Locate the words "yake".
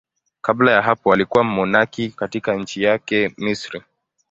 2.83-3.33